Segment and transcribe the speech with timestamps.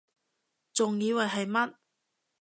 [0.73, 1.75] 仲以為係乜????